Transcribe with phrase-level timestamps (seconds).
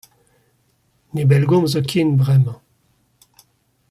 [1.13, 2.57] Ne bellgomzo ken bremañ.